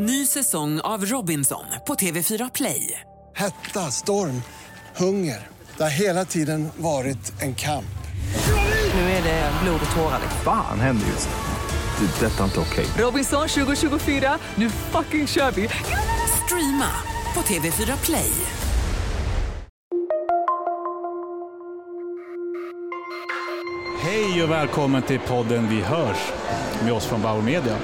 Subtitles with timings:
[0.00, 3.00] Ny säsong av Robinson på TV4 Play.
[3.36, 4.42] Hetta, storm,
[4.96, 5.46] hunger.
[5.76, 7.98] Det har hela tiden varit en kamp.
[8.94, 10.20] Nu är det blod och tårar.
[10.44, 12.06] Fan händer just nu.
[12.06, 12.26] Det.
[12.26, 12.86] är Detta är inte okej.
[12.98, 15.68] Robinson 2024, nu fucking kör vi!
[16.44, 16.90] Streama
[17.34, 18.32] på TV4 Play.
[24.00, 26.32] Hej och välkommen till podden Vi hörs
[26.84, 27.76] med oss från Bauer Media.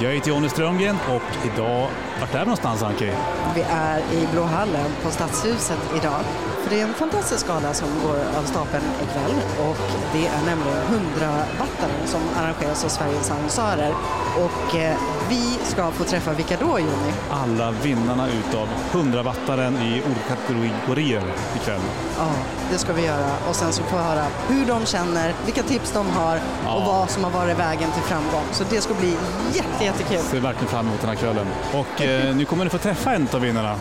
[0.00, 1.88] Jag heter Jonny Strömgren och idag,
[2.20, 3.12] vart är vi någonstans Anki?
[3.54, 6.20] Vi är i Blå hallen på Stadshuset idag.
[6.62, 9.34] För det är en fantastisk gala som går av stapeln ikväll
[9.68, 9.76] och
[10.12, 13.92] det är nämligen 100-wattaren som arrangeras av Sveriges annonsörer.
[14.36, 14.96] Och eh,
[15.28, 17.12] vi ska få träffa vilka då Jonny?
[17.30, 21.22] Alla vinnarna utav 100-wattaren i olika kategorier
[21.56, 21.80] ikväll.
[22.18, 22.28] Ja,
[22.72, 25.92] det ska vi göra och sen så får vi höra hur de känner, vilka tips
[25.92, 26.82] de har och Ja.
[26.86, 28.44] vad som har varit vägen till framgång.
[28.52, 29.16] Så det ska bli
[29.52, 30.18] jätte, jättekul.
[30.18, 31.46] Ser verkligen fram emot den här kvällen.
[31.74, 33.76] Och eh, nu kommer ni få träffa en av vinnarna.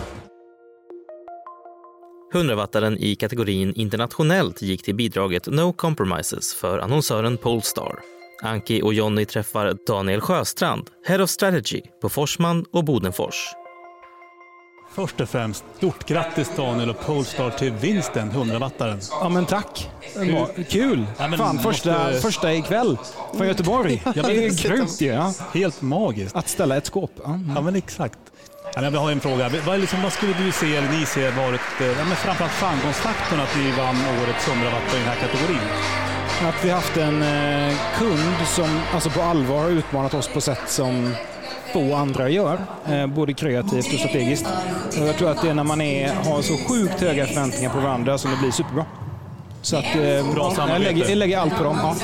[2.33, 7.99] 100-wattaren i kategorin internationellt gick till bidraget No Compromises för annonsören Polestar.
[8.43, 13.55] Anki och Jonny träffar Daniel Sjöstrand, Head of Strategy på Forsman och Bodenfors.
[14.93, 18.97] Först och främst, stort grattis Daniel och Polestar till vinsten, 100-wattaren.
[19.21, 19.89] Ja men tack.
[20.57, 21.05] Det Kul.
[21.17, 22.97] Ja, men Fan, första, måste- första ikväll
[23.37, 24.01] från Göteborg.
[24.05, 25.07] Ja, det men- är grymt ju.
[25.07, 25.33] Ja.
[25.53, 26.35] Helt magiskt.
[26.35, 27.11] Att ställa ett skåp.
[27.23, 27.39] Ja.
[27.55, 28.17] Ja, men exakt.
[28.75, 29.51] Ja, men jag har en fråga.
[29.65, 33.39] Vad, liksom, vad skulle du se, eller ni se, varit eh, ja, men framförallt framgångsfaktorn
[33.39, 35.59] att ni vann årets 100 watt i den här kategorin?
[36.43, 40.61] Att vi haft en eh, kund som alltså på allvar har utmanat oss på sätt
[40.67, 41.13] som
[41.75, 42.59] få andra gör.
[42.89, 44.45] Eh, både kreativt och strategiskt.
[45.01, 47.79] Och jag tror att det är när man är, har så sjukt höga förväntningar på
[47.79, 48.85] varandra som det blir superbra.
[49.61, 51.77] Så att, eh, ja, jag, lägger, jag lägger allt på dem.
[51.83, 51.95] Ja.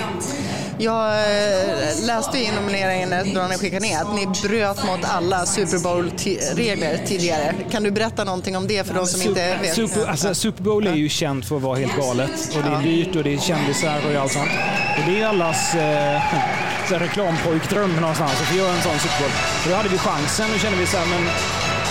[0.78, 5.80] Jag eh, läste i nomineringen då ni skickade ner att ni bröt mot alla Super
[5.84, 7.56] Bowl-regler tidigare.
[7.72, 9.76] Kan du berätta någonting om det för de som inte vet?
[9.76, 12.56] Super, alltså, Super Bowl är ju känt för att vara helt galet.
[12.58, 14.52] Och det är dyrt och det är kändisar och allt sånt.
[14.98, 16.22] Och det är allas eh,
[17.00, 19.32] reklampojkdröm någonstans att få göra en sån Super Bowl.
[19.64, 21.24] Och då hade vi chansen och kände vi så här, men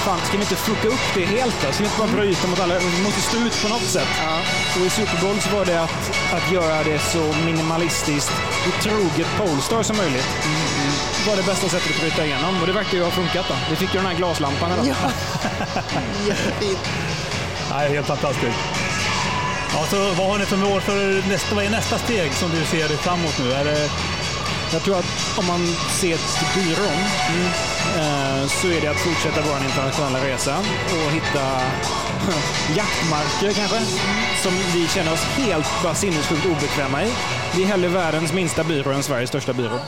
[0.05, 1.73] fan, ska vi inte fucka upp det helt då?
[1.73, 2.79] Ska vi inte bara bryta mot alla?
[2.79, 4.09] Vi måste stå ut på något sätt.
[4.77, 6.01] Och i Super Bowl så var det att,
[6.37, 8.33] att göra det så minimalistiskt
[8.69, 10.29] och troget Polestar som möjligt.
[11.27, 12.61] var det bästa sättet att bryta igenom.
[12.61, 13.55] Och det verkar ju ha funkat då.
[13.71, 14.73] Vi fick ju den här glaslampan.
[14.73, 14.85] Eller?
[14.89, 14.97] Ja,
[16.29, 16.79] jättefint.
[17.71, 18.59] Nej, helt fantastiskt.
[19.75, 22.65] Ja, så vad har ni för mål för nästa, vad är nästa steg som du
[22.65, 23.53] ser framåt nu?
[23.53, 23.91] Är det,
[24.73, 25.67] Jag tror att om man
[26.01, 26.99] ser till byrån
[28.01, 31.45] eh, så är det att fortsätta vår internationella resa och hitta
[32.77, 33.79] jaktmarker kanske
[34.43, 37.13] som vi känner oss helt bara sinnessjukt obekväma i.
[37.57, 39.79] Vi är hellre världens minsta byrå än Sveriges största byrå.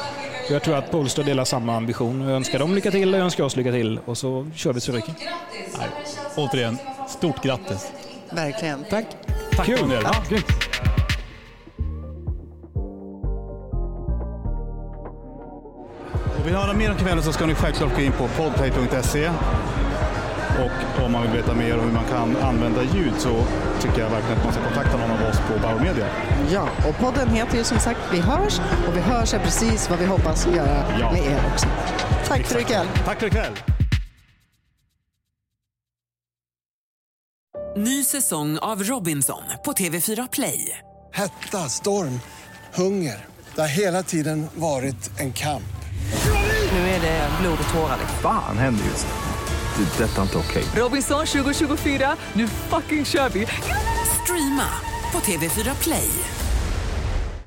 [0.51, 2.21] Jag tror att Polestar delar samma ambition.
[2.21, 4.81] Jag önskar dem lycka till och jag önskar oss lycka till och så kör vi
[4.81, 5.03] så nej,
[6.37, 6.79] återigen,
[7.09, 7.93] stort grattis.
[8.31, 8.85] Verkligen.
[8.91, 9.07] Tack!
[9.57, 10.03] Tack Daniel.
[10.05, 10.62] Ja, grymt.
[16.45, 19.31] Vill ni höra mer om kvällen så ska ni självklart gå in på podplay.se.
[20.65, 23.45] Och om man vill veta mer om hur man kan använda ljud så
[23.81, 26.07] tycker jag verkligen att man ska kontakta någon av oss på Bauer Media.
[26.53, 29.99] Ja, och podden heter ju som sagt Vi hörs och Vi hörs är precis vad
[29.99, 31.13] vi hoppas göra Ja.
[31.13, 31.67] med er också.
[32.29, 32.87] Tack för ikväll.
[33.05, 33.53] Tack för ikväll!
[37.77, 40.79] Ny säsong av Robinson på TV4 Play.
[41.13, 42.21] Hetta, storm,
[42.75, 43.25] hunger.
[43.55, 45.63] Det har hela tiden varit en kamp.
[46.73, 47.99] Nu är det blod och tårar.
[48.23, 49.07] Fan händer just.
[49.77, 50.05] Det.
[50.05, 50.65] är Detta är inte okej.
[50.77, 53.47] Robinson 2024, nu fucking kör vi!
[54.23, 54.69] Streama
[55.13, 56.09] på TV4 Play.